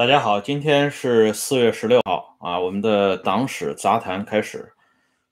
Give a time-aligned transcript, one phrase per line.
[0.00, 4.72] 大家好，今天是四月十六号啊，我们的党史杂谈开始。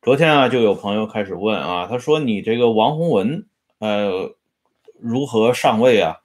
[0.03, 3.47] 昨天啊，就有朋友开始问啊，他说你这个王洪文
[3.79, 4.31] 呃
[5.01, 6.17] 如何上位啊？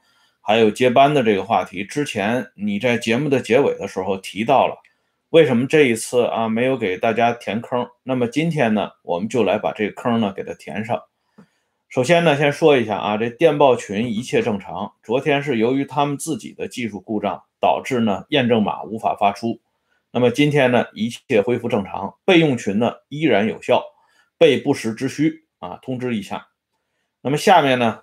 [0.42, 4.75] 还有接班的这个话题，之前你在节目的结尾的时候提到了，
[5.30, 7.88] 为什么这一次啊没有给大家填坑？
[8.04, 11.02] 那么今天呢，我们就来把这个坑呢给它填上。
[11.88, 14.91] 首先呢，先说一下啊，这电报群一切正常。
[15.02, 19.62] 昨天是由于他们自己的技术故障，导致呢验证码无法发出。
[20.12, 23.81] 那么今天呢，一切恢复正常，备用群呢依然有效，
[24.38, 26.49] 备不时之需啊，通知一下。
[27.21, 28.02] 那么下面呢，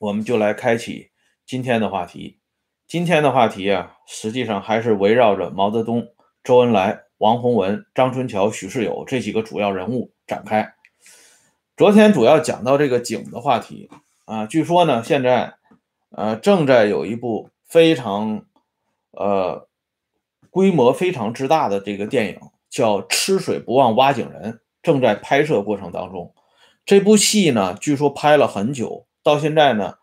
[0.00, 1.12] 我们就来开启
[1.46, 2.40] 今天的话题。
[2.88, 6.08] 今天的话题啊，实际上还是围绕着毛泽东、
[6.42, 10.74] 周恩来、王洪文、张春桥、许世友这几个主要人物展开。
[11.76, 13.88] 昨天主要讲到这个井的话题
[14.24, 15.54] 啊，据说呢，现在
[16.10, 18.44] 呃正在有一部非常
[19.12, 19.66] 呃
[20.50, 26.34] 规模非常之大的这个电影，叫《吃水不忘挖井人》，正在拍摄过程当中。
[26.84, 29.94] 这部戏呢，据说拍了很久，到现在呢，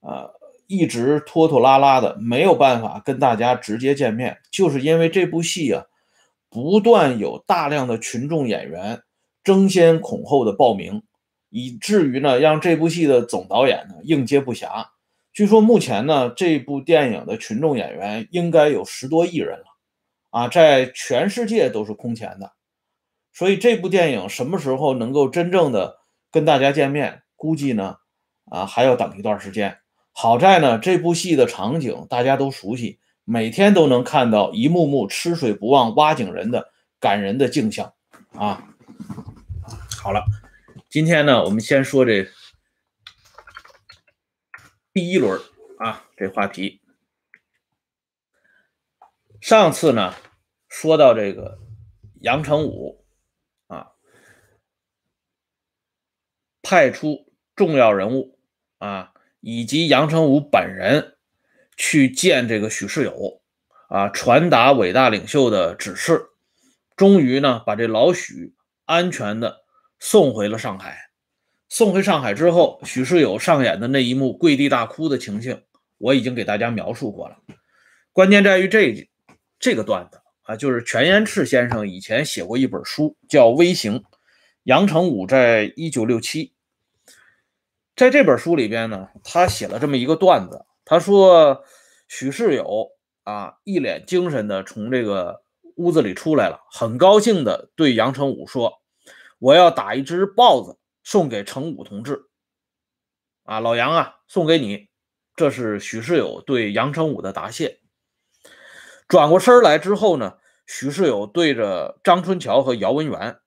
[0.00, 0.30] 呃
[0.68, 5.86] 一直拖拖拉拉的，没有办法跟大家直接见面，就是因为这部戏啊，
[6.48, 9.02] 不断有大量的群众演员。
[9.42, 11.02] 争先恐后的报名，
[11.50, 14.86] 以至于呢，让这部戏的总导演呢应接不暇。
[15.32, 19.64] 据说目前呢，这部电影的群众演员应该有十多亿人了，
[20.30, 22.52] 啊，在全世界都是空前的。
[23.32, 25.96] 所以这部电影什么时候能够真正的
[26.30, 27.96] 跟大家见面，估计呢，
[28.50, 29.78] 啊，还要等一段时间。
[30.12, 36.68] 好在呢，这部戏的场景大家都熟悉，每天都能看到一幕幕吃水不忘挖井人的
[37.00, 37.94] 感人的镜像，
[38.34, 38.68] 啊。
[40.02, 40.22] 好了，
[40.90, 42.28] 今天呢，我们先说这
[44.92, 45.40] 第一轮
[45.78, 46.80] 啊，这话题。
[49.40, 50.14] 上次呢，
[50.68, 51.58] 说到这个
[52.20, 53.04] 杨成武
[53.68, 53.92] 啊，
[56.62, 58.38] 派出重要人物
[58.78, 61.16] 啊，以及杨成武本人
[61.76, 63.40] 去见这个许世友
[63.88, 66.26] 啊，传达伟大领袖的指示，
[66.96, 68.54] 终于呢，把这老许
[68.84, 69.62] 安全的。
[70.04, 71.11] 送回了上海。
[71.72, 75.62] 送回上海之后，许世友上演的那一幕跪地大哭的情形，
[75.96, 77.38] 我已经给大家描述过了。
[78.12, 79.08] 关键在于这
[79.58, 84.00] 这个段子啊，就是全延赤先生以前写过一本书，叫《微型》。
[84.64, 86.52] 杨成武在一九六七，
[87.96, 90.66] 在这本书里边呢，他写了这么一个段子。
[90.84, 91.64] 他说，
[92.06, 92.90] 许世友
[93.22, 95.42] 啊，一脸精神的从这个
[95.76, 98.82] 屋子里出来了，很高兴的对杨成武说。
[99.38, 102.28] 我要打一只豹子送给程武同志，
[103.44, 104.88] 啊，老杨啊，送给你。
[105.34, 107.80] 这是许世友对杨成武的答谢。
[109.08, 113.40] 转过身来之后呢，许世友对着张春桥和姚文元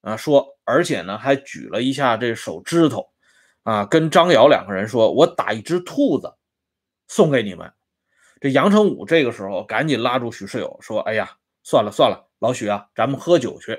[0.00, 3.12] 啊说，而且呢还举了一下这手指头，
[3.62, 6.34] 啊，跟张瑶两个人说：“我打一只兔子
[7.06, 7.72] 送给你们。”
[8.40, 13.78] 这杨成武这个时候赶紧拉住许世友说：“哎呀，算了算了，老许啊，咱们喝酒去。”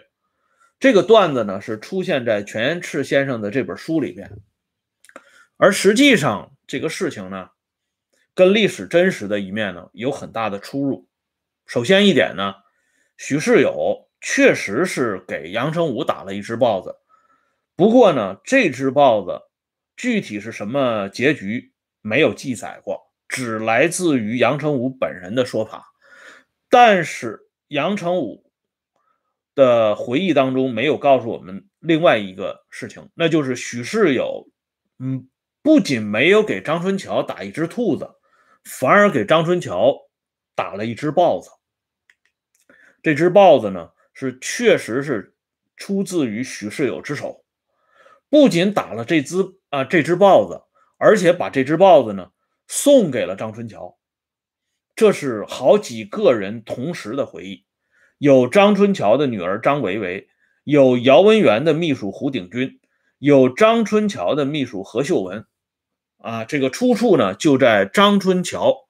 [0.82, 4.32] 这个段子呢是出现在全赤先生的这本书里边，
[5.56, 7.50] 而实际上这个事情呢，
[8.34, 11.08] 跟历史真实的一面呢有很大的出入。
[11.68, 12.56] 首先一点呢，
[13.16, 16.96] 许世友确实是给杨成武打了一只豹子，
[17.76, 19.40] 不过呢，这只豹子
[19.96, 25.94] 具体是什么结局没有记载过，只来自于杨成武本人的说法。
[26.72, 28.51] 但是杨成武。
[29.56, 34.48] 的回忆当中没有告诉我们另外一个事情，那就是许世友，
[35.00, 35.30] 嗯，
[35.62, 38.10] 不仅没有给张春桥打一只兔子，
[38.64, 39.96] 反而给张春桥
[40.56, 41.50] 打了一只豹子。
[43.04, 45.36] 这只豹子呢，是确实是
[45.76, 47.44] 出自于许世友之手，
[48.30, 49.38] 不仅打了这只
[49.70, 50.62] 啊这只豹子，
[50.98, 52.32] 而且把这只豹子呢
[52.68, 53.98] 送给了张春桥。
[54.96, 57.66] 这是好几个人同时的回忆。
[58.22, 60.30] 有张春桥的女儿张维维，
[60.64, 62.78] 有姚文元的秘书胡鼎钧，
[63.18, 65.48] 有张春桥的秘书何秀文，
[66.20, 68.88] 啊，这个出处呢就在张春桥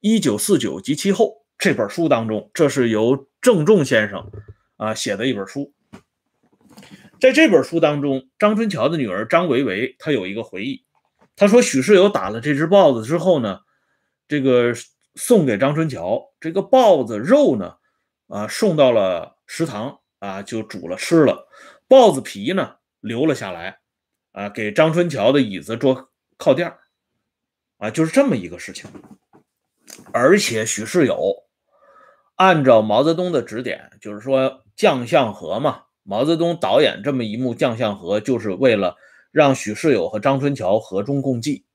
[0.00, 4.32] 一九四九及其后这本书当中，这是由郑重先生
[4.76, 5.72] 啊写的一本书。
[7.20, 10.82] 在这本书当中，张春桥的女儿张维维她有一个回忆，
[11.36, 13.60] 她说许世友打了这只豹子之后呢，
[14.26, 14.74] 这个
[15.14, 17.76] 送给张春桥这个豹子肉呢。
[18.28, 21.48] 啊，送到了食堂啊，就煮了吃了。
[21.86, 23.78] 豹子皮呢留了下来，
[24.32, 26.74] 啊，给张春桥的椅子做靠垫
[27.78, 28.90] 啊，就是这么一个事情。
[30.12, 31.44] 而且许世友
[32.36, 38.96] 按照毛泽东的指点，就是说将相和嘛，毛泽东导演这么一幕将相和，就是为了
[39.30, 41.66] 让许世友和张春桥和衷共济。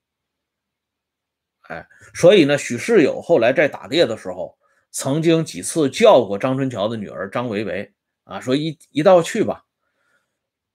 [1.62, 4.58] 哎，所以呢，许世友后来在打猎的时候，
[4.90, 7.92] 曾经几次叫过张春桥的女儿张维维
[8.24, 9.64] 啊，说一一道去吧。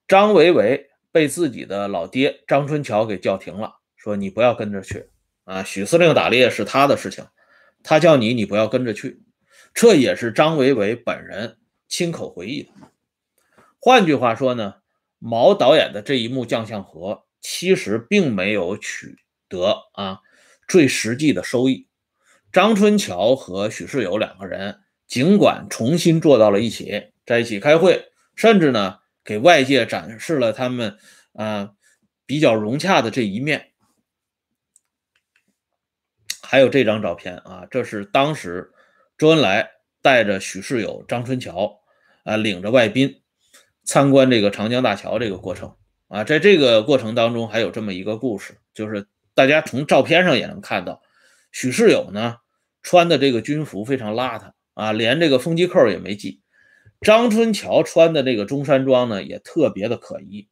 [0.08, 5.10] 张维维被自己的老爹张春桥给叫停了，说你不要跟着去
[5.44, 7.26] 啊，许司令打猎是他的事情，
[7.82, 9.22] 他叫你，你不要跟着去。
[9.74, 11.58] 这也是张维维本人
[11.88, 12.70] 亲口回忆的。
[13.78, 14.76] 换句话说呢，
[15.18, 20.20] 毛导演的这一幕将相和，其实并没有取得啊。
[20.66, 21.86] 最实际的收益，
[22.56, 30.96] 张春桥和许世友两个人尽管重新坐到了一起，在一起开会，甚至呢给外界展示了他们
[31.34, 31.72] 啊
[32.24, 33.72] 比较融洽的这一面。
[36.40, 38.72] 还有这张照片啊，这是当时
[39.18, 41.80] 周恩来带着许世友、张春桥
[42.24, 43.20] 啊领着外宾
[43.84, 45.76] 参观这个长江大桥这个过程
[46.08, 49.06] 啊，在这个过程当中还有这么一个故事，就是。
[49.34, 51.02] 大家从照片上也能看到，
[51.52, 52.36] 许世友呢
[52.86, 56.40] 穿的这个军服非常邋遢啊，连这个风机扣也没系。
[57.00, 60.48] 张春桥穿的这个中山装呢也特别的可疑。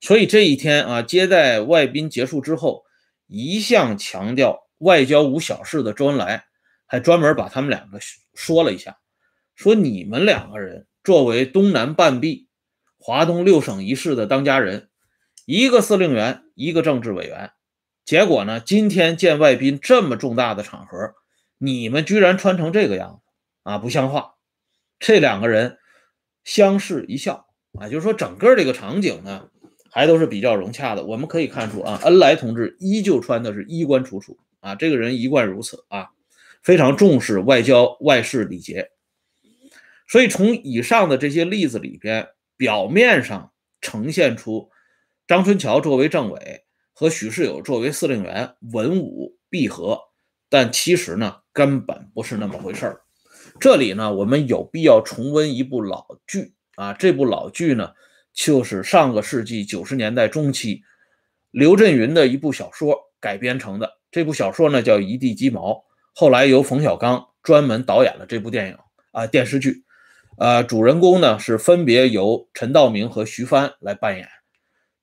[0.00, 2.84] 所以这一天啊，接待外宾结束之后，
[3.26, 6.44] 一向强调外交无小事的周恩来，
[6.86, 7.98] 还专门把他们两个
[8.32, 8.98] 说了一下，
[9.56, 12.46] 说你们两个人作为东南半壁、
[12.96, 14.88] 华东六省一市的当家人，
[15.46, 17.50] 一个司令员，一个政治委员。
[18.04, 18.60] 结果呢？
[18.60, 21.14] 今天见外宾这么重大的场合，
[21.64, 23.30] 你们居然穿成这个样子
[23.62, 24.34] 啊，不像话！
[24.98, 25.78] 这两个人
[26.42, 27.46] 相视一笑
[27.78, 29.48] 啊，就是说整个这个场景呢，
[29.88, 31.04] 还都是比较融洽的。
[31.04, 36.08] 我们可以看出啊，恩来同志依旧穿的是衣冠楚楚啊，这个人一贯如此啊，
[36.64, 38.90] 非常重视外交外事礼节。
[40.08, 44.68] 所以从以上的这些例子里边，表面上呈现出
[45.28, 46.64] 张春桥作为政委。
[46.94, 49.98] 和许世友作为司令员，文武必合，
[50.50, 53.00] 但其实呢，根本不是那么回事儿。
[53.60, 57.92] 这里呢，我们有必要重温一部老剧啊，这部老剧呢，
[58.32, 60.82] 就是上个世纪九十年代中期
[61.50, 63.98] 刘震云的一部小说改编成的。
[64.10, 65.72] 这部小说呢叫《一地鸡毛》，
[66.14, 68.78] 后来由冯小刚专门导演了这部电影
[69.12, 69.84] 啊电视剧。
[70.38, 74.28] 呃，主人公呢是分别由陈道明和徐帆来扮演。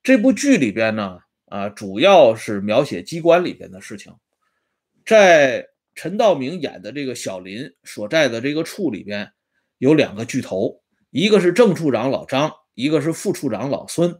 [0.02, 1.18] 这部剧里边呢。
[1.50, 4.14] 啊，主要是描写机关里边的事情。
[5.04, 5.66] 在
[6.00, 9.32] 陈道明演的这个小林所在的这个处里边，
[9.76, 10.80] 有两个巨头，
[11.10, 14.18] 一个是正处长老张，一个是副处长老孙。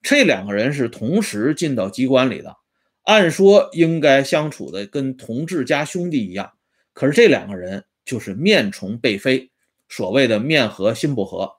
[0.00, 2.56] 这两个人是同时进到机关里的，
[3.04, 6.54] 按说应该相处的跟同志加兄弟一样。
[6.92, 9.52] 可是这两个人就是面重背飞，
[9.88, 11.52] 所谓的面和心不和。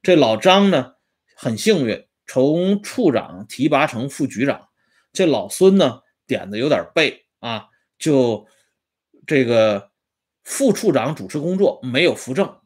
[0.00, 0.92] 这老张呢，
[1.34, 2.06] 很幸运。
[2.28, 4.68] 从处长提拔成副局长，
[5.12, 7.64] 这老孙呢点子有点背啊，
[7.98, 8.46] 就
[9.28, 9.90] 这个
[10.42, 12.58] 副处长主持工作没有扶正，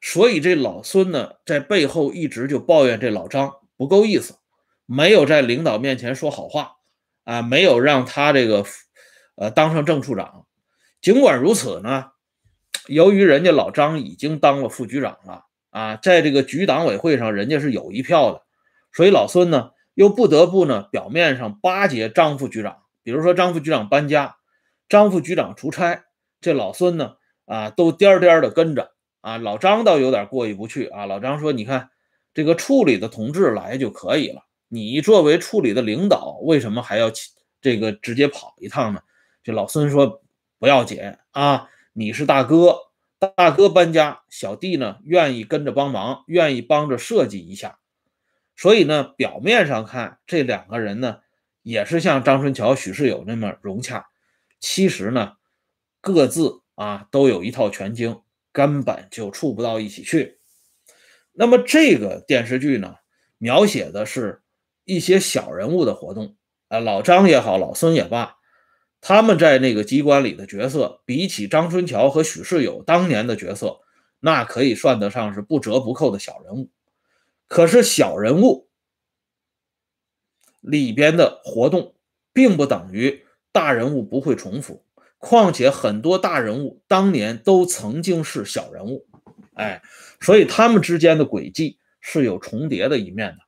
[0.00, 4.36] 所以这老孙呢在背后一直就抱怨这老张不够意思，
[4.86, 6.76] 没有在领导面前说好话
[7.24, 8.64] 啊，没有让他这个
[9.34, 10.46] 呃当上正处长。
[11.02, 12.12] 尽管如此呢，
[12.86, 15.44] 由于人家老张已经当了副局长了。
[15.70, 18.42] 啊，在这个局党委会上，人家是有一票的，
[18.90, 24.37] 所以老孙呢又不得不呢表面上巴结张副局长，比如说张副局长搬家，
[24.88, 26.04] 张副局长出差，
[26.40, 29.38] 这老孙呢啊都颠颠的跟着啊。
[29.38, 31.90] 老张倒有点过意不去啊，老张说：“你看
[32.32, 37.10] 这个处里的同志来就可以了，你作为处里的领导，为什么还要
[37.60, 39.00] 这个直接跑一趟呢？”
[39.44, 40.22] 这老孙说
[40.58, 41.00] ：“不要紧
[41.32, 42.76] 啊，你是大哥。”
[43.34, 47.80] 大哥搬家，小弟呢愿意跟着帮忙，愿意帮着设计一下。
[48.54, 51.18] 所以呢，表面上看这两个人呢
[51.62, 54.06] 也是像张春桥、许世友那么融洽，
[54.60, 55.34] 其实呢
[56.00, 58.22] 各自啊都有一套全经，
[58.52, 60.38] 根本就处不到一起去。
[61.32, 62.96] 那么这个电视剧呢，
[63.38, 64.42] 描写的是
[64.84, 66.36] 一些小人物的活动
[66.68, 68.36] 啊，老张也好，老孙也罢。
[69.00, 73.78] 他们在那个机关里的角色，比起张春桥和许世友当年的角色，
[74.18, 76.70] 那可以算得上是不折不扣的小人物。
[77.46, 78.68] 可是小人物
[80.60, 81.94] 里边的活动，
[82.32, 84.84] 并不等于大人物不会重复。
[85.18, 89.06] 况且很多大人物当年都曾经是小人物，
[89.54, 89.82] 哎，
[90.20, 93.38] 所以他们之间的轨迹是有重叠的一面的。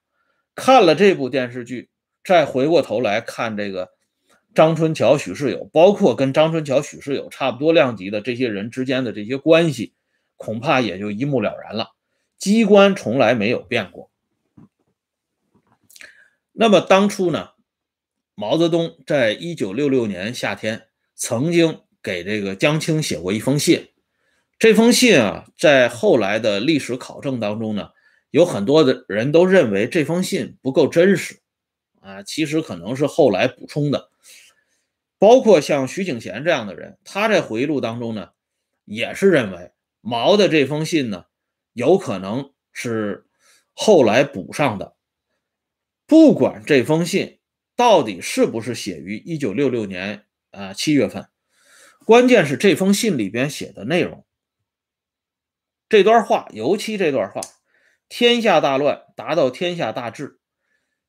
[0.54, 1.88] 看了这部电视剧，
[2.24, 3.90] 再回过头来看这个。
[4.52, 9.94] 张春桥、许世友，包括跟张春桥、许世友差不多量级的这些人之间的这些关系，
[10.36, 11.94] 恐怕也就一目了然了。
[12.36, 14.10] 机关从来没有变过。
[16.50, 17.50] 那么当初呢，
[18.40, 23.90] 毛泽东在一九六六年夏天曾经给这个江青写过一封信。
[24.58, 27.90] 这封信啊，在后来的历史考证当中呢，
[28.30, 31.40] 有很多的人都认为这封信不够真实
[32.00, 34.08] 啊，其实可能是后来补充的。
[35.18, 38.30] 包括像徐景贤这样的人，他在回忆录当中呢，
[38.86, 41.26] 也是认为毛的这封信呢，
[41.74, 43.26] 有可能是
[43.74, 44.94] 后来补上的。
[46.06, 47.38] 不管这封信
[47.80, 51.30] 到底是不是写于一九六六年啊七月份，
[52.04, 54.26] 关键是这封信里边写的内容。
[55.88, 57.40] 这段话，尤其这段话
[58.06, 60.40] ，“天下大乱，达到天下大治，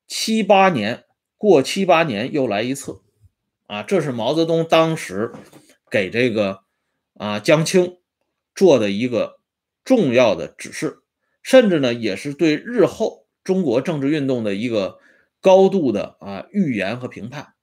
[0.08, 1.04] 七八年
[1.36, 3.02] 过七八年又来一次。”
[3.68, 5.34] 啊，这是毛泽东当时
[5.90, 6.62] 给这个
[7.16, 7.98] 啊江青
[8.56, 9.42] 做的一个
[9.84, 11.00] 重要的指示，
[11.44, 15.01] 甚至呢也是对日后中国政治运动的一个
[15.42, 17.56] 高度的啊预言和评判。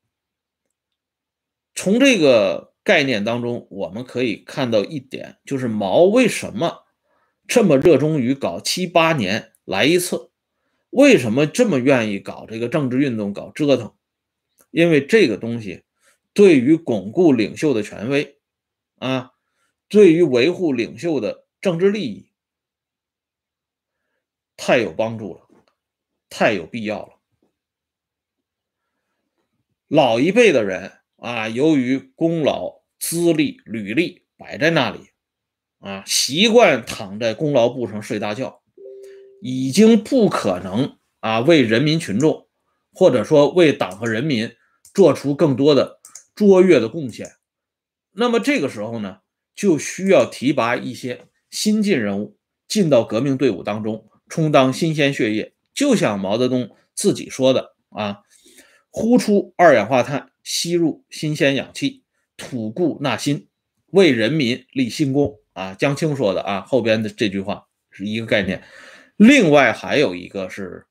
[1.75, 6.85] 从这个概念当中，我们可以看到一点，就是毛为什么
[7.47, 10.31] 这么热衷于搞七八年来一次，
[10.91, 13.95] 为什么这么愿意搞这个政治运动，搞折腾？
[14.71, 15.85] 因为这个东西。
[16.35, 18.39] 对于巩固领袖的权威，
[18.97, 19.33] 啊，
[19.89, 22.31] 对于维护领袖的政治利益，
[24.57, 25.49] 太有帮助了，
[26.31, 27.18] 太有必要了。
[29.89, 34.99] 老一辈的人啊，由于功劳、资历、履历摆在那里，
[35.81, 38.63] 啊，习惯躺在功劳簿上睡大觉，
[39.41, 42.49] 已经不可能啊为人民群众，
[42.93, 44.53] 或者说为党和人民
[44.95, 45.99] 做出更多的。
[46.35, 47.33] 卓越的贡献，
[48.13, 49.23] 那么这个时候呢，
[49.57, 55.57] 就需要提拔一些新进人物进到革命队伍当中，充当新鲜血液。
[55.75, 58.19] 就像毛泽东自己说的啊
[58.99, 62.03] ：“呼出二氧化碳，吸入新鲜氧气，
[62.37, 63.47] 吐故纳新，
[63.87, 68.65] 为人民立新功。”啊，江青说的啊，后边的这句话是一个概念。
[69.17, 70.89] 另外还有一个是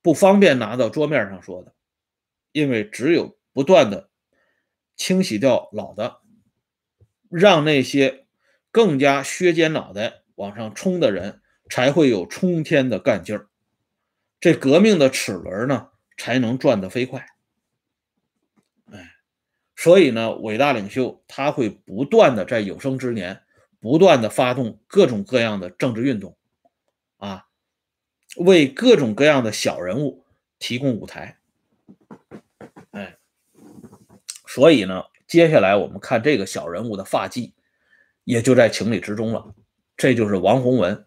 [0.00, 1.74] 不方便拿到桌面上说的，
[2.52, 4.08] 因为只有不断的。
[4.96, 6.20] 清洗掉老的，
[7.28, 8.24] 让那些
[8.70, 13.48] 更加削尖脑袋往上冲的人才会有冲天的干劲儿，
[14.40, 17.26] 这革命的齿轮呢才能转得飞快。
[19.82, 23.42] 所以呢，伟大领袖他会不断的在有生之年
[23.80, 26.36] 不断的发动各种各样的政治运动，
[27.16, 27.46] 啊，
[28.36, 30.24] 为各种各样的小人物
[30.60, 31.36] 提供舞台。
[34.46, 37.52] 所以呢，接下来我们看这个小人物的发迹，
[38.22, 39.52] 也就在情理之中了。
[39.96, 41.06] 这就是王洪文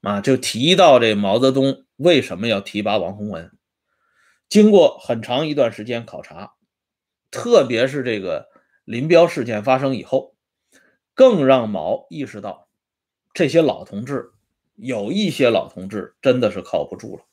[0.00, 3.50] 啊，就提到这毛泽东为什么要提拔王洪文。
[4.48, 6.54] 经过很长一段时间考察，
[7.32, 8.46] 特别是这个
[8.84, 10.36] 林彪事件发生以后，
[11.14, 12.68] 更让毛意识到，
[13.34, 14.30] 这些老同志
[14.76, 17.24] 有一些老同志真的是靠不住了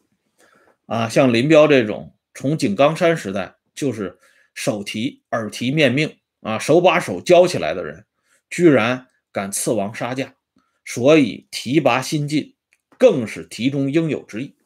[0.87, 4.17] 啊，像林彪这种从井冈山时代就是。
[4.55, 8.05] 手提耳提面命啊，手把手教起来的人，
[8.49, 10.35] 居然敢刺王杀驾，
[10.83, 12.57] 所以提拔新进
[12.97, 14.57] 更是题中应有之义。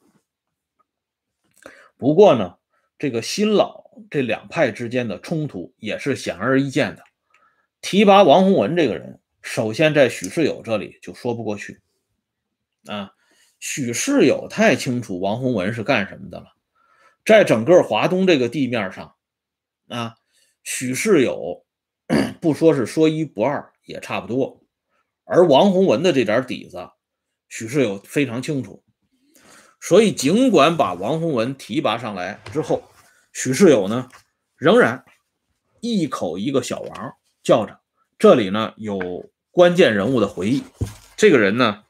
[1.95, 2.57] 不过呢，
[2.97, 7.03] 这个新老这两派之间的冲突也是显而易见的。
[7.81, 11.81] 提拔王洪文这个人，首先在许世友这里就说不过去
[12.85, 13.11] 啊。
[13.59, 16.47] 许世友太清楚王洪文是干什么的了，
[17.25, 19.15] 在整个华东这个地面上。
[19.87, 20.15] 啊，
[20.63, 21.65] 许世友
[22.41, 24.61] 不说是说一不二，也差不多。
[25.25, 26.89] 而王洪文的这点底子，
[27.49, 28.83] 许世友非常清楚。
[29.81, 32.83] 所以，尽管把王洪文提拔上来之后，
[33.33, 34.07] 许世友呢，
[34.55, 35.03] 仍然
[35.81, 37.79] 一口一个小王叫着。
[38.17, 40.63] 这里呢，有关键人物的回忆。
[41.17, 41.83] 这个人呢，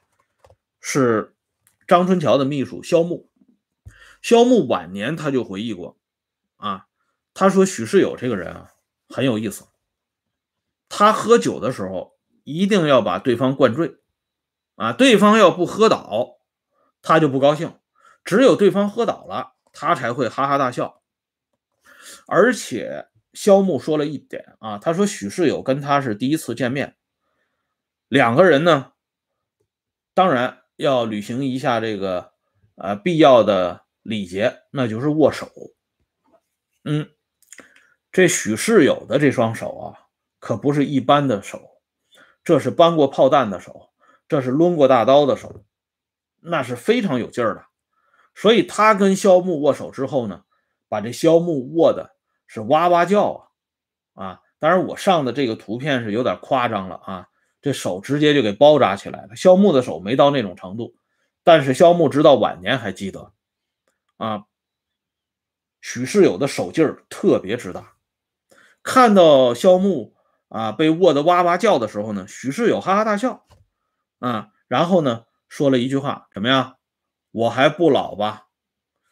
[0.79, 1.35] 是
[1.85, 3.29] 张春桥的秘书肖木。
[4.21, 5.97] 肖木晚年他就回忆过，
[6.55, 6.87] 啊。
[7.35, 8.71] 他说：“许世友这个人啊，
[9.09, 9.65] 很有意思。
[10.87, 13.97] 他喝酒的时候一定要把对方灌醉，
[14.75, 16.37] 啊，对方要不喝倒，
[17.01, 17.77] 他就不高兴。
[18.23, 21.02] 只有对方喝倒了，他才会哈哈大笑。
[22.27, 26.95] 而且，萧木说了一点啊，他说许世友跟他是第一次见面，
[28.07, 28.93] 两个人呢，
[30.13, 32.33] 当然要履行一下这个
[32.75, 35.49] 呃必要的礼节，那就是握手。
[36.83, 37.09] 嗯。”
[38.15, 39.97] 这许世友的这双手啊，
[40.37, 41.81] 可不是一般的手，
[42.43, 43.89] 这是搬过炮弹的手，
[44.27, 45.65] 这是抡过大刀的手，
[46.39, 47.65] 那是非常有劲儿的。
[48.35, 50.43] 所以他跟萧木握手之后呢，
[50.93, 53.49] 把这萧木握的是哇哇叫
[54.13, 54.39] 啊啊！
[54.59, 57.27] 当然我上的这个图片是有点夸张了啊，
[57.63, 59.35] 这手直接就给包扎起来了。
[59.35, 60.93] 萧木的手没到那种程度，
[61.43, 63.33] 但是萧木直到晚年还记得
[64.17, 64.43] 啊，
[65.81, 67.93] 许世友的手劲儿特别之大。
[68.83, 70.13] 看到萧木
[70.49, 73.47] 啊被握得哇哇叫的时候呢，许世友哈哈大笑，
[74.19, 76.77] 啊，然后呢说了一句话，怎么样？
[77.31, 78.45] 我还不老吧？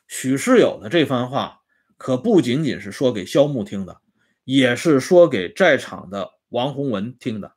[0.08, 1.61] 许世友的这番话
[2.01, 4.01] 可不仅仅是说给萧木听的，
[4.43, 7.53] 也是说给在场的王洪文听的。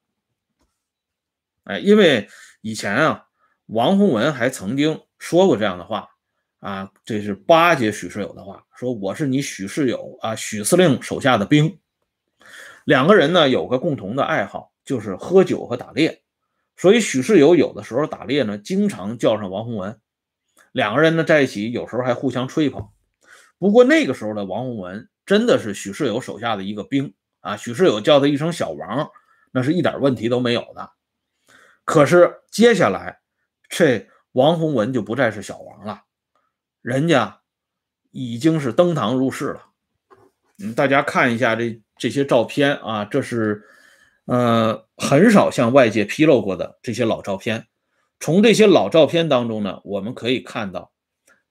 [1.63, 2.29] 哎，因为
[2.61, 3.25] 以前啊，
[3.65, 6.11] 王洪文还曾经说过这样的话
[6.61, 11.79] 啊，这是巴结许世友的话，说我是你许世友啊，许司令手下的兵。
[12.85, 16.23] 两个人呢有个共同的爱好，就是喝酒和打猎，
[16.77, 19.99] 所以许世友有的时候打猎呢，经常叫上王洪文，
[20.71, 22.91] 两个人呢在一起，有时候还互相吹捧。
[23.59, 29.11] 不过那个时候的王洪文真的是许世友手下的一个兵啊，许世友叫他一声小王，
[29.53, 30.91] 那是一点问题都没有的。
[31.85, 33.21] 可是接下来
[33.69, 36.03] 这王洪文就不再是小王了，
[36.83, 37.41] 人家
[38.11, 39.67] 已经是登堂入室了。
[40.59, 41.81] 嗯，大家看一下这。
[41.97, 43.63] 这些照片啊，这是
[44.25, 47.69] 呃很少向外界披露过的这些老照片。
[48.19, 50.91] 从这些老照片当中呢，我们可以看到，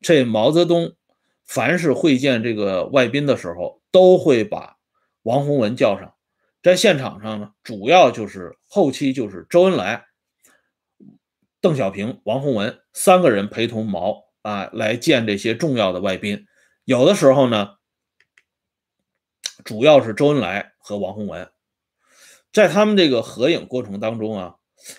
[0.02, 0.98] 这毛泽东
[1.46, 4.78] 凡是会见这个外宾的时候，都会把
[5.22, 6.16] 王洪文叫上。
[6.62, 10.06] 在现场上呢，主要就是后期就是周恩来、
[11.62, 16.46] 邓小平、王洪文三个人陪同毛啊来见这些重要的外宾。
[16.86, 17.76] 有的时候呢。
[19.64, 21.50] 主要是周恩来和王洪文，
[22.52, 24.56] 在他们这个合影过程当中啊，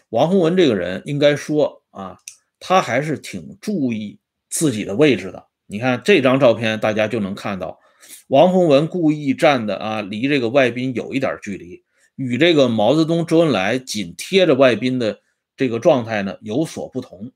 [0.09, 2.19] 王洪文这个人应该说啊，
[2.61, 5.49] 他还是挺注意自己的位置的。
[5.67, 7.81] 你看这张照片，大家就能看到，
[8.29, 11.83] 王洪文故意站的啊，离这个外宾有一点距离，
[12.17, 15.21] 与这个毛泽东、周恩来紧贴着外宾的
[15.57, 17.33] 这个状态呢有所不同。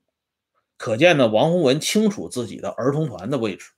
[0.77, 3.71] 可见呢，王洪文清楚自己的儿童团的位置。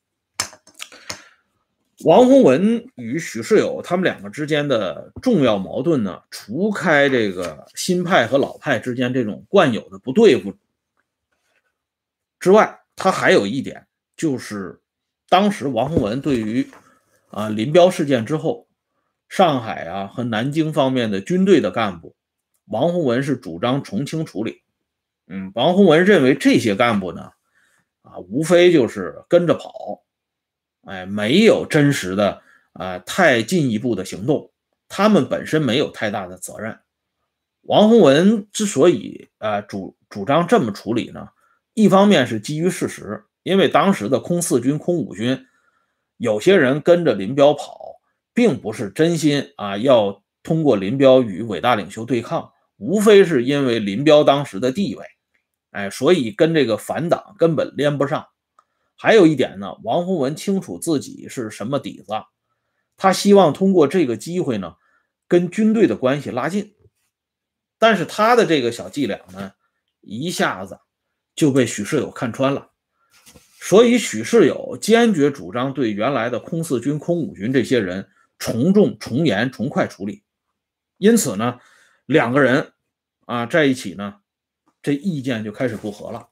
[2.03, 10.55] 王洪文与许世友他们两个之间的重要矛盾呢，除开这个新派和老派之间这种惯有的不对付
[12.39, 13.85] 之外，他还有一点
[14.21, 14.79] 就是，
[15.29, 16.69] 当时王洪文对于
[17.31, 18.67] 啊林彪事件之后，
[19.27, 22.15] 上海啊和南京方面的军队的干部，
[22.65, 24.62] 王洪文是主张从轻处理。
[25.25, 27.31] 嗯，王洪文认为这些干部呢，
[28.03, 30.03] 啊无非就是跟着跑。
[30.84, 34.51] 哎，没有真实的啊，太进一步的行动，
[34.88, 36.77] 他们本身没有太大的责任。
[37.62, 41.29] 王洪文之所以啊主主张这么处理呢，
[41.73, 45.45] 一方面是基于事实，因为当时的空四军、空五军，
[46.17, 47.99] 有些人跟着林彪跑，
[48.34, 55.06] 并不是真心啊要通过林彪与伟大领袖对抗，无非是因为林彪当时的地位，
[55.71, 58.27] 哎，所以跟这个反党根本连不上。
[58.95, 62.13] 还有一点呢，王洪文清楚自己是什么底子，
[62.97, 64.75] 他希望通过这个机会呢，
[65.27, 66.75] 跟军队的关系拉近。
[67.80, 69.54] 但是他的这个小伎俩呢，
[70.01, 70.80] 一下子
[71.34, 72.70] 就被许世友看穿了，
[73.63, 80.24] 所以许世友坚决主张对原来的空四军、空五军这些人从重、从严、从快处理。
[80.97, 81.60] 因此呢，
[82.08, 82.74] 两个人
[83.28, 84.15] 啊在一起呢，
[84.82, 86.30] 这意见就开始不合了。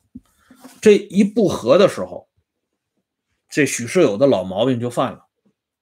[0.81, 2.27] 这一不合的时候。
[3.51, 5.25] 这许世友的老毛病就犯了，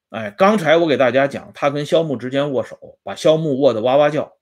[0.08, 4.38] 哎，刚才我给大家讲，他跟肖木之间握手，把肖木握得哇哇叫。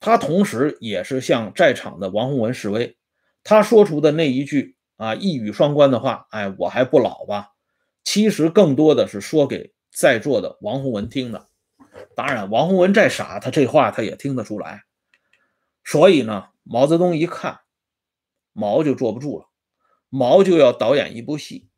[0.00, 2.96] 他同时也是向在场的王洪文示威，
[3.44, 7.52] 他说出的那一句啊一语双关的话，哎，我还不老吧？
[8.04, 11.48] 其实更多的是说给在座的王洪文听的。
[12.14, 14.84] 当然，王洪文再傻，他这话他也听得出来。
[15.84, 17.60] 所以呢，毛泽东一看，
[18.52, 19.46] 毛就坐不住了，
[20.08, 21.68] 毛就要导演一部戏。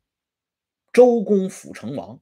[0.93, 2.19] 周公辅成王，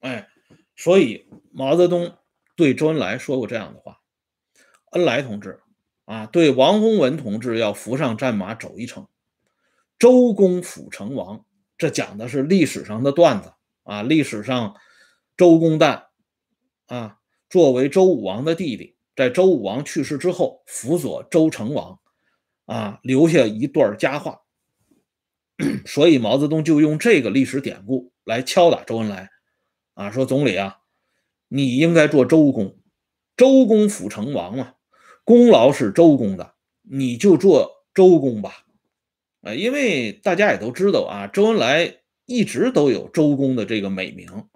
[0.00, 0.28] 哎，
[0.76, 2.16] 所以毛泽东
[2.54, 4.00] 对周恩来说过这样的话
[4.92, 5.60] ：“恩来同志
[6.04, 9.08] 啊，对王洪文同志要扶上战马走一程。
[10.00, 11.44] 周公辅成王，
[11.76, 14.02] 这讲的是历史上的段子啊。
[14.02, 14.74] 历史上，
[15.36, 16.04] 周公旦
[16.86, 17.18] 啊，
[17.50, 22.00] 作为周武王的弟弟，在周武王去世之后，辅佐周成王
[22.64, 24.40] 啊，留下一段佳话。
[25.84, 29.28] ”所以毛泽东就用这个历史典故来敲打周恩来，
[29.92, 30.78] 啊，说总理啊，
[31.48, 32.78] 你应该做周公，
[33.36, 34.76] 周公辅成王嘛，
[35.24, 38.64] 功劳是周公的，你就做周公吧。
[39.42, 44.48] 啊，因为大家也都知道啊，周恩来一直都有周公的这个美名，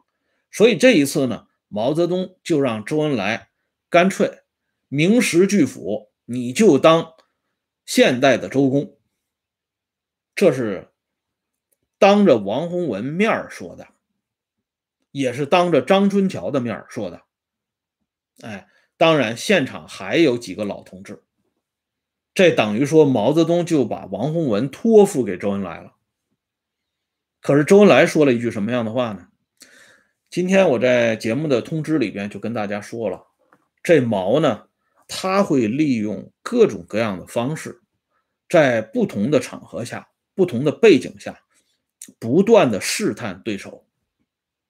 [0.50, 3.48] 所以这一次呢，毛泽东就让周恩来
[3.88, 4.42] 干脆
[4.88, 7.14] 名实俱符，你就当
[7.84, 8.96] 现代的周公。
[10.34, 10.92] 这是
[11.98, 13.88] 当着王洪文面说的，
[15.10, 17.22] 也是当着张春桥的面说的。
[18.42, 21.22] 哎，当然现场还有几个老同志。
[22.34, 25.94] 这等于说毛泽东就把王洪文托付给周恩来了。
[27.40, 29.28] 可是周恩来说了一句什么样的话呢？
[30.30, 33.24] 今天我在节目的通知里边就跟大家说了，
[33.84, 34.64] 这毛呢，
[35.06, 37.80] 他会利用各种各样的方式，
[38.48, 41.38] 在不同的场合下、不同的背景下，
[42.18, 43.86] 不断的试探对手，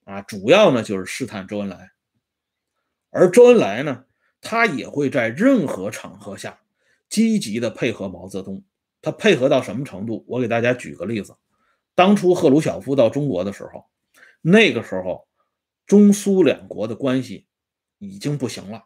[0.03, 1.89] 啊，主要呢就是试探周恩来。
[3.09, 4.03] 而周恩来呢，
[4.41, 6.59] 他也会在任何场合下。
[7.09, 8.63] 积极的配合毛泽东，
[9.01, 10.25] 他配合到什么程度？
[10.27, 11.35] 我给大家举个例子，
[11.93, 13.85] 当初赫鲁晓夫到中国的时候，
[14.41, 15.27] 那个时候
[15.85, 17.47] 中苏两国的关系
[17.99, 18.85] 已经不行了，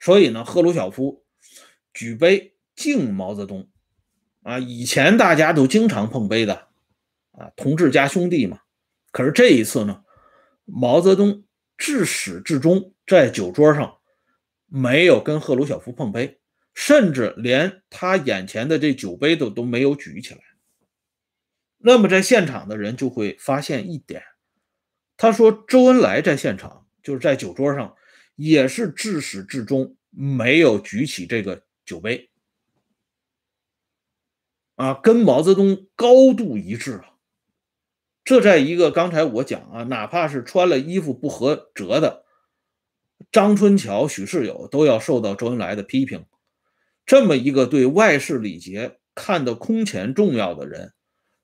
[0.00, 1.24] 所以呢，赫鲁晓夫
[1.92, 3.68] 举杯敬毛泽东，
[4.42, 6.68] 啊，以前大家都经常碰杯的，
[7.32, 8.60] 啊，同志加兄弟嘛。
[9.12, 10.02] 可是这一次呢，
[10.64, 11.44] 毛泽东
[11.76, 13.98] 至始至终在酒桌上
[14.66, 16.40] 没有跟赫鲁晓夫碰杯。
[16.74, 20.40] 甚至连他眼前的这酒杯都都没有举起来。
[21.78, 24.22] 那么在现场的人就会发现一点，
[25.16, 27.94] 他说周恩来在现场就是在酒桌上
[28.34, 32.30] 也是至始至终没有举起这个酒杯，
[34.76, 37.10] 啊，跟毛泽东高度一致啊。
[38.24, 42.24] 这在一个刚才我讲啊，哪怕是穿了衣服不合辙的
[43.30, 46.24] 张春桥、许世友都要受到周恩来的批评。
[47.06, 50.92] 这么一个对外事礼节看得空前重要的人，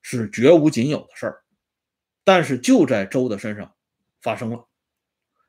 [0.03, 1.43] 是绝无仅有的事儿。
[2.25, 3.75] 但是就在周的身上
[4.21, 4.67] 发生了，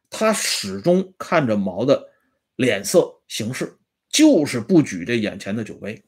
[0.10, 2.10] 他始终看着毛的
[2.56, 3.78] 脸色行事，
[4.10, 6.04] 就是不举这眼前的酒杯。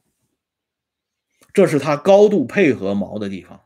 [1.52, 3.60] 这是他高度配合毛的地方。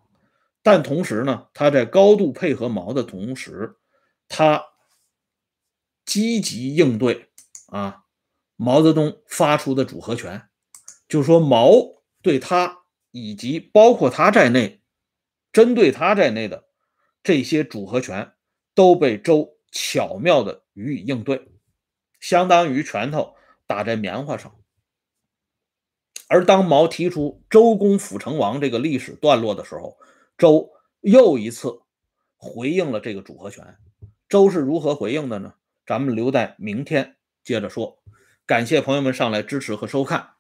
[0.63, 3.77] 但同时呢，他在高度配合毛的同时，
[4.29, 4.63] 他
[6.05, 7.31] 积极应对
[7.67, 8.05] 啊。
[8.61, 10.49] 毛泽东发出的组合拳，
[11.09, 11.71] 就说毛
[12.23, 12.81] 对他
[13.13, 14.83] 以及包括他在内，
[15.53, 16.65] 针对他在内的
[17.23, 18.33] 这些组合拳
[18.75, 21.53] 都被周巧妙的予以应对，
[22.19, 24.53] 相当于拳头打在棉花上。
[26.27, 29.97] 而当毛提出周公辅成王这个历史段落的时候，
[30.37, 30.69] 周
[31.01, 31.81] 又一次
[32.37, 33.79] 回应了这个组合拳。
[34.29, 35.55] 周是如何回应的呢？
[35.87, 38.03] 咱们留在明天接着说。
[38.49, 40.31] 感谢朋友们上来支持和收看，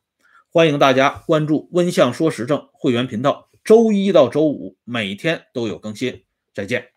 [0.48, 6.24] 欢迎大家关注“温相说时政”会员频道，周一到周五每天都有更新。
[6.54, 6.88] 再见。